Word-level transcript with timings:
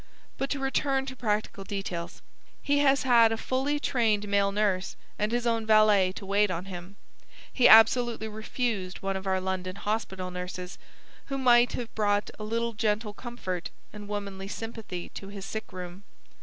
But 0.39 0.49
to 0.49 0.57
return 0.59 1.05
to 1.05 1.15
practical 1.15 1.63
details. 1.63 2.23
He 2.59 2.79
has 2.79 3.03
had 3.03 3.31
a 3.31 3.37
fully 3.37 3.79
trained 3.79 4.27
male 4.27 4.51
nurse 4.51 4.95
and 5.19 5.31
his 5.31 5.45
own 5.45 5.63
valet 5.63 6.11
to 6.13 6.25
wait 6.25 6.49
on 6.49 6.65
him. 6.65 6.95
He 7.53 7.67
absolutely 7.67 8.27
refused 8.27 9.03
one 9.03 9.15
of 9.15 9.27
our 9.27 9.39
London 9.39 9.75
hospital 9.75 10.31
nurses, 10.31 10.79
who 11.27 11.37
might 11.37 11.73
have 11.73 11.93
brought 11.93 12.31
a 12.39 12.43
little 12.43 12.73
gentle 12.73 13.13
comfort 13.13 13.69
and 13.93 14.07
womanly 14.07 14.47
sympathy 14.47 15.09
to 15.09 15.27
his 15.27 15.45
sick 15.45 15.71
room. 15.71 16.03